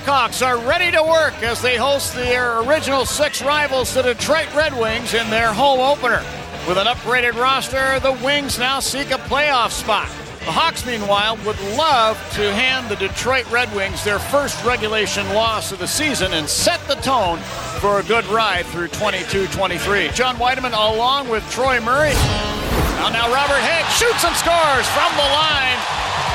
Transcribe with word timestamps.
Blackhawks 0.00 0.44
are 0.46 0.56
ready 0.66 0.90
to 0.90 1.02
work 1.02 1.34
as 1.42 1.60
they 1.60 1.76
host 1.76 2.14
their 2.14 2.60
original 2.60 3.04
six 3.04 3.42
rivals, 3.42 3.92
the 3.92 4.00
Detroit 4.00 4.48
Red 4.54 4.72
Wings, 4.78 5.12
in 5.12 5.28
their 5.28 5.52
home 5.52 5.78
opener. 5.78 6.24
With 6.66 6.78
an 6.78 6.86
upgraded 6.86 7.34
roster, 7.34 8.00
the 8.00 8.12
Wings 8.24 8.58
now 8.58 8.80
seek 8.80 9.10
a 9.10 9.18
playoff 9.28 9.72
spot. 9.72 10.08
The 10.40 10.52
Hawks, 10.52 10.86
meanwhile, 10.86 11.36
would 11.44 11.60
love 11.76 12.16
to 12.32 12.54
hand 12.54 12.88
the 12.88 12.96
Detroit 12.96 13.50
Red 13.50 13.74
Wings 13.74 14.02
their 14.02 14.18
first 14.18 14.64
regulation 14.64 15.28
loss 15.34 15.70
of 15.70 15.78
the 15.78 15.86
season 15.86 16.32
and 16.32 16.48
set 16.48 16.80
the 16.88 16.94
tone 16.96 17.38
for 17.80 18.00
a 18.00 18.02
good 18.02 18.24
ride 18.26 18.64
through 18.66 18.88
22 18.88 19.48
23. 19.48 20.08
John 20.14 20.36
Wiedeman, 20.36 20.72
along 20.72 21.28
with 21.28 21.48
Troy 21.50 21.78
Murray. 21.78 22.14
Now, 22.96 23.10
now 23.10 23.32
Robert 23.34 23.60
Hagg 23.60 23.84
shoots 23.92 24.24
and 24.24 24.34
scores 24.34 24.88
from 24.96 25.12
the 25.16 25.28
line. 25.28 25.59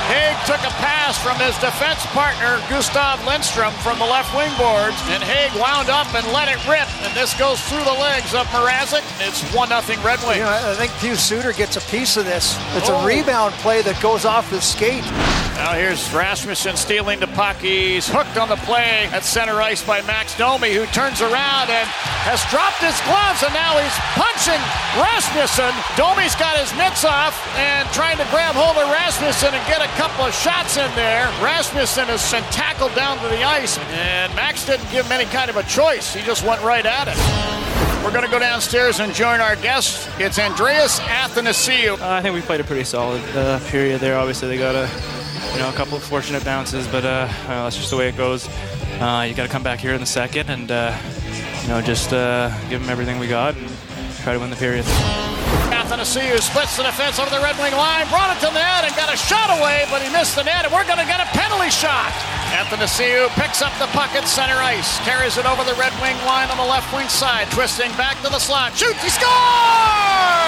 Hagg 0.05 0.37
took 0.45 0.61
a 0.61 0.73
pass 0.77 1.17
from 1.17 1.37
his 1.41 1.57
defense 1.57 2.05
partner, 2.13 2.61
Gustav 2.69 3.25
Lindstrom, 3.25 3.73
from 3.81 3.97
the 3.97 4.05
left 4.05 4.29
wing 4.37 4.53
boards, 4.57 4.97
and 5.09 5.23
Hagg 5.23 5.49
wound 5.57 5.89
up 5.89 6.05
and 6.13 6.25
let 6.29 6.45
it 6.45 6.61
rip. 6.69 6.85
And 7.01 7.13
this 7.17 7.33
goes 7.33 7.57
through 7.65 7.83
the 7.83 7.97
legs 7.97 8.33
of 8.33 8.45
Mrazek. 8.53 9.01
It's 9.17 9.41
1 9.53 9.69
0 9.69 9.81
Red 10.05 10.19
Wings. 10.21 10.37
You 10.37 10.45
know, 10.45 10.53
I 10.53 10.75
think 10.75 10.91
Pius 11.01 11.23
Suter 11.23 11.53
gets 11.53 11.77
a 11.77 11.81
piece 11.89 12.17
of 12.17 12.25
this. 12.25 12.57
It's 12.77 12.89
oh. 12.89 13.01
a 13.01 13.05
rebound 13.05 13.53
play 13.65 13.81
that 13.81 13.99
goes 14.01 14.25
off 14.25 14.49
the 14.51 14.61
skate. 14.61 15.03
Now 15.65 15.73
here's 15.73 16.13
Rasmussen 16.13 16.77
stealing 16.77 17.19
the 17.19 17.25
puck. 17.33 17.57
He's 17.57 18.05
hooked 18.05 18.37
on 18.37 18.53
the 18.53 18.61
play 18.69 19.09
at 19.09 19.25
center 19.25 19.57
ice 19.65 19.81
by 19.81 20.05
Max 20.05 20.37
Domi, 20.37 20.69
who 20.69 20.85
turns 20.93 21.25
around 21.25 21.73
and 21.73 21.89
has 22.21 22.37
dropped 22.53 22.85
his 22.85 22.93
gloves, 23.01 23.41
and 23.41 23.49
now 23.49 23.73
he's 23.81 23.97
punching 24.13 24.61
Rasmussen. 24.93 25.73
Domi's 25.97 26.37
got 26.37 26.53
his 26.61 26.69
mitts 26.77 27.01
off 27.01 27.33
and 27.57 27.89
trying 27.97 28.21
to 28.21 28.29
grab 28.29 28.53
hold 28.53 28.77
of 28.77 28.93
Rasmussen 28.93 29.57
and 29.57 29.63
get 29.65 29.81
a 29.81 29.89
couple 29.97 30.29
of 30.29 30.37
shots 30.37 30.77
in 30.77 30.85
there. 30.93 31.25
Rasmussen 31.41 32.13
has 32.13 32.21
been 32.29 32.45
tackled 32.53 32.93
down 32.93 33.17
to 33.25 33.27
the 33.33 33.41
ice, 33.41 33.81
and 33.89 34.29
Max 34.37 34.69
didn't 34.69 34.85
give 34.93 35.09
him 35.09 35.17
any 35.17 35.25
kind 35.33 35.49
of 35.49 35.57
a 35.57 35.65
choice. 35.65 36.13
He 36.13 36.21
just 36.21 36.45
went 36.45 36.61
right 36.61 36.85
at 36.85 37.09
it. 37.09 37.17
We're 38.05 38.13
going 38.13 38.21
to 38.21 38.29
go 38.29 38.37
downstairs 38.37 39.01
and 39.01 39.09
join 39.17 39.41
our 39.41 39.57
guest. 39.57 40.13
It's 40.21 40.37
Andreas 40.37 41.01
Athanasiou. 41.09 41.97
Uh, 41.97 42.05
I 42.05 42.21
think 42.21 42.37
we 42.37 42.45
played 42.45 42.61
a 42.61 42.69
pretty 42.69 42.85
solid 42.85 43.25
uh, 43.33 43.57
period 43.65 43.97
there. 43.97 44.13
Obviously, 44.13 44.47
they 44.47 44.61
got 44.61 44.75
a 44.75 44.85
you 45.53 45.59
know 45.59 45.69
a 45.69 45.73
couple 45.73 45.97
of 45.97 46.03
fortunate 46.03 46.43
bounces, 46.43 46.87
but 46.87 47.05
uh, 47.05 47.27
well, 47.47 47.63
that's 47.65 47.77
just 47.77 47.89
the 47.89 47.97
way 47.97 48.09
it 48.09 48.17
goes. 48.17 48.47
Uh, 48.99 49.25
you 49.27 49.35
got 49.35 49.43
to 49.43 49.51
come 49.51 49.63
back 49.63 49.79
here 49.79 49.93
in 49.93 49.99
the 49.99 50.05
second 50.05 50.49
and 50.49 50.71
uh, 50.71 50.97
you 51.61 51.67
know 51.67 51.81
just 51.81 52.13
uh, 52.13 52.49
give 52.69 52.81
them 52.81 52.89
everything 52.89 53.19
we 53.19 53.27
got 53.27 53.55
and 53.55 53.69
try 54.23 54.33
to 54.33 54.39
win 54.39 54.49
the 54.49 54.55
period. 54.55 54.85
Athanasiou 55.75 56.39
splits 56.39 56.77
the 56.77 56.83
defense 56.83 57.19
over 57.19 57.29
the 57.29 57.43
Red 57.43 57.59
Wing 57.59 57.73
line, 57.73 58.07
brought 58.07 58.31
it 58.31 58.39
to 58.39 58.47
the 58.47 58.57
net 58.57 58.85
and 58.87 58.95
got 58.95 59.13
a 59.13 59.17
shot 59.17 59.51
away, 59.59 59.85
but 59.91 60.01
he 60.01 60.09
missed 60.09 60.35
the 60.35 60.43
net, 60.43 60.65
and 60.65 60.73
we're 60.73 60.87
going 60.87 60.97
to 60.97 61.05
get 61.05 61.19
a 61.19 61.29
penalty 61.35 61.69
shot. 61.69 62.14
Athanasiou 62.65 63.29
picks 63.37 63.61
up 63.61 63.69
the 63.77 63.85
puck 63.93 64.09
at 64.17 64.25
center 64.25 64.57
ice, 64.57 64.97
carries 65.05 65.37
it 65.37 65.45
over 65.45 65.61
the 65.61 65.77
Red 65.77 65.93
Wing 66.01 66.17
line 66.25 66.49
on 66.49 66.57
the 66.57 66.65
left 66.65 66.89
wing 66.97 67.05
side, 67.05 67.45
twisting 67.53 67.93
back 67.93 68.17
to 68.25 68.29
the 68.33 68.41
slot, 68.41 68.73
shoots, 68.73 69.05
he 69.05 69.13
scores! 69.13 69.29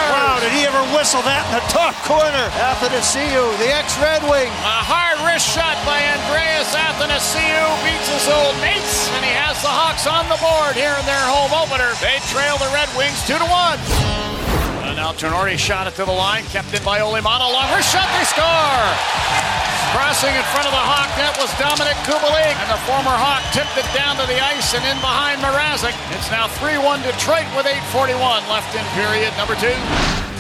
Wow, 0.10 0.42
did 0.42 0.50
he 0.50 0.66
ever 0.66 0.82
whistle 0.98 1.22
that 1.30 1.46
in 1.46 1.62
the 1.62 1.66
top 1.70 1.94
corner? 2.10 2.50
Athanasiou, 2.58 3.54
the 3.62 3.70
ex-Red 3.70 4.26
Wing. 4.26 4.50
A 4.50 4.82
hard 4.82 5.22
wrist 5.30 5.46
shot 5.46 5.78
by 5.86 6.02
Andreas 6.18 6.74
Athanasiou 6.74 7.70
beats 7.86 8.10
his 8.10 8.26
old 8.34 8.58
mates, 8.66 9.14
and 9.14 9.22
he 9.22 9.38
has 9.38 9.62
the 9.62 9.70
Hawks 9.70 10.10
on 10.10 10.26
the 10.26 10.42
board 10.42 10.74
here 10.74 10.98
in 10.98 11.06
their 11.06 11.22
home 11.30 11.54
opener. 11.54 11.94
They 12.02 12.18
trail 12.34 12.58
the 12.58 12.74
Red 12.74 12.90
Wings 12.98 13.22
2 13.30 13.38
to 13.38 13.46
1. 13.46 14.90
And 14.90 14.98
now 14.98 15.14
Tinordi 15.14 15.62
shot 15.62 15.86
it 15.86 15.94
to 16.02 16.06
the 16.10 16.18
line, 16.18 16.50
kept 16.50 16.74
in 16.74 16.82
by 16.82 16.98
Olli 16.98 17.22
Maatta. 17.22 17.46
Long 17.46 17.70
wrist 17.78 17.94
shot, 17.94 18.10
they 18.18 18.26
score! 18.26 19.47
Crossing 19.96 20.36
in 20.36 20.44
front 20.52 20.68
of 20.68 20.76
the 20.76 20.84
Hawk 20.84 21.08
net 21.16 21.32
was 21.40 21.48
Dominik 21.56 21.96
Kubalik, 22.04 22.56
and 22.60 22.70
the 22.72 22.82
former 22.84 23.16
Hawk 23.16 23.40
tipped 23.56 23.80
it 23.80 23.88
down 23.96 24.20
to 24.20 24.28
the 24.28 24.36
ice 24.36 24.76
and 24.76 24.84
in 24.84 25.00
behind 25.00 25.40
Mrazek. 25.40 25.96
It's 26.12 26.28
now 26.28 26.52
3-1 26.60 27.08
Detroit 27.08 27.48
with 27.56 27.64
8.41 27.96 28.20
left 28.52 28.76
in 28.76 28.84
period 29.00 29.32
number 29.40 29.56
two. 29.56 29.72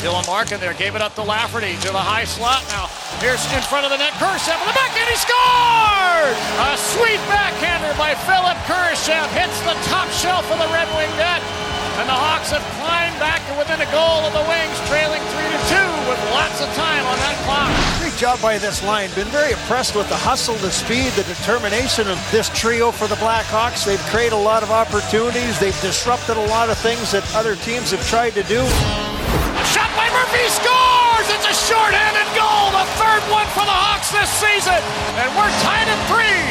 Dylan 0.03 0.27
Larkin 0.29 0.59
there 0.59 0.77
gave 0.77 0.93
it 0.93 1.01
up 1.01 1.15
to 1.15 1.23
Lafferty 1.23 1.79
to 1.81 1.89
the 1.89 2.03
high 2.03 2.27
slot. 2.27 2.61
Now 2.69 2.91
here's 3.23 3.41
in 3.55 3.63
front 3.65 3.87
of 3.87 3.89
the 3.89 3.97
net. 3.97 4.13
Kurashev 4.21 4.59
with 4.61 4.69
the 4.69 4.77
backhand. 4.77 5.09
He 5.09 5.17
scores! 5.17 6.37
A 6.67 6.77
sweet 6.77 7.21
backhander 7.31 7.95
by 7.97 8.13
Philip 8.29 8.59
Kurashev 8.69 9.25
hits 9.33 9.57
the 9.65 9.73
top 9.89 10.11
shelf 10.13 10.45
of 10.53 10.59
the 10.61 10.69
Red 10.69 10.85
Wing 10.93 11.09
net. 11.17 11.41
And 11.97 12.05
the 12.05 12.13
Hawks 12.13 12.53
have 12.53 12.61
climbed 12.77 13.17
back 13.17 13.41
to 13.49 13.57
within 13.57 13.81
a 13.81 13.89
goal 13.89 14.21
of 14.21 14.29
the 14.37 14.45
Wings, 14.45 14.77
trailing 14.85 15.23
3 15.33 15.49
to 15.49 15.61
2 15.65 15.81
with 16.05 16.21
lots 16.29 16.61
of 16.61 16.69
time 16.77 17.01
on 17.09 17.17
that 17.25 17.33
clock. 17.41 17.56
Job 18.17 18.41
by 18.41 18.57
this 18.57 18.81
line. 18.81 19.13
Been 19.13 19.29
very 19.29 19.53
impressed 19.53 19.93
with 19.93 20.09
the 20.09 20.17
hustle, 20.17 20.57
the 20.65 20.73
speed, 20.73 21.13
the 21.13 21.21
determination 21.29 22.09
of 22.09 22.17
this 22.33 22.49
trio 22.49 22.89
for 22.89 23.05
the 23.05 23.13
Blackhawks. 23.21 23.85
They've 23.85 24.01
created 24.09 24.33
a 24.33 24.41
lot 24.41 24.65
of 24.65 24.73
opportunities. 24.73 25.61
They've 25.61 25.77
disrupted 25.85 26.33
a 26.33 26.47
lot 26.49 26.73
of 26.73 26.81
things 26.81 27.13
that 27.13 27.21
other 27.37 27.53
teams 27.61 27.93
have 27.93 28.01
tried 28.09 28.33
to 28.33 28.41
do. 28.49 28.57
A 28.57 29.65
Shot 29.69 29.93
by 29.93 30.09
Murphy 30.09 30.41
scores! 30.49 31.29
It's 31.29 31.45
a 31.45 31.53
shorthanded 31.69 32.25
goal, 32.33 32.73
the 32.73 32.89
third 32.97 33.21
one 33.29 33.45
for 33.53 33.61
the 33.61 33.77
Hawks 33.77 34.09
this 34.09 34.33
season. 34.41 34.81
And 35.21 35.29
we're 35.37 35.53
tied 35.61 35.85
at 35.85 36.01
three. 36.09 36.49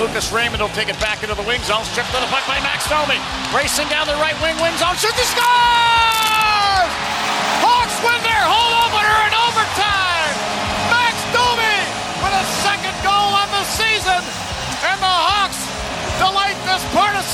Lucas 0.00 0.32
Raymond 0.32 0.64
will 0.64 0.72
take 0.72 0.88
it 0.88 0.96
back 0.96 1.20
into 1.20 1.36
the 1.36 1.44
wing 1.44 1.60
zone. 1.68 1.84
Stripped 1.92 2.08
to 2.16 2.20
the 2.24 2.30
puck 2.32 2.48
by 2.48 2.56
Max 2.64 2.88
Domi. 2.88 3.20
Racing 3.52 3.92
down 3.92 4.08
the 4.08 4.16
right 4.16 4.36
wing, 4.40 4.56
wing 4.64 4.72
zone. 4.80 4.96
Shoots, 4.96 5.12
the 5.12 5.28
scores! 5.28 6.13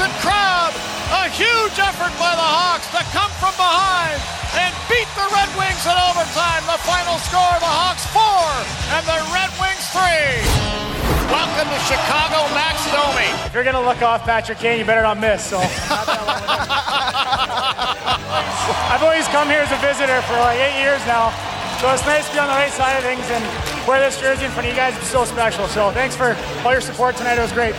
Partisan 0.01 0.21
crowd. 0.25 0.73
A 1.13 1.29
huge 1.29 1.77
effort 1.77 2.13
by 2.17 2.33
the 2.33 2.49
Hawks 2.49 2.89
to 2.95 3.03
come 3.13 3.31
from 3.37 3.53
behind 3.61 4.17
and 4.57 4.73
beat 4.89 5.09
the 5.13 5.29
Red 5.29 5.51
Wings 5.59 5.85
in 5.85 5.93
overtime. 5.93 6.65
The 6.65 6.81
final 6.89 7.19
score, 7.29 7.57
the 7.61 7.69
Hawks 7.69 8.07
four 8.09 8.49
and 8.97 9.05
the 9.05 9.21
Red 9.35 9.53
Wings 9.61 9.85
three. 9.93 10.41
Welcome 11.29 11.69
to 11.69 11.81
Chicago, 11.85 12.49
Max 12.57 12.81
Domi. 12.89 13.29
If 13.45 13.53
you're 13.53 13.67
going 13.67 13.77
to 13.77 13.85
look 13.85 14.01
off 14.01 14.25
Patrick 14.25 14.59
Kane, 14.59 14.79
you 14.79 14.87
better 14.87 15.03
not 15.03 15.21
miss. 15.21 15.45
So 15.45 15.59
I've 18.89 19.03
always 19.03 19.29
come 19.29 19.49
here 19.49 19.61
as 19.61 19.73
a 19.73 19.81
visitor 19.85 20.23
for 20.25 20.39
like 20.41 20.59
eight 20.59 20.81
years 20.81 21.05
now. 21.05 21.29
So 21.83 21.93
it's 21.93 22.05
nice 22.07 22.27
to 22.29 22.33
be 22.33 22.39
on 22.41 22.49
the 22.49 22.57
right 22.57 22.73
side 22.73 22.97
of 22.97 23.05
things 23.05 23.25
and 23.31 23.45
wear 23.87 24.01
this 24.01 24.21
jersey 24.21 24.45
in 24.47 24.51
front 24.51 24.67
of 24.69 24.73
you 24.73 24.79
guys. 24.79 24.97
It's 24.97 25.09
so 25.09 25.25
special. 25.25 25.67
So 25.69 25.91
thanks 25.93 26.17
for 26.17 26.37
all 26.65 26.73
your 26.73 26.81
support 26.81 27.17
tonight. 27.17 27.37
It 27.39 27.43
was 27.43 27.53
great. 27.53 27.75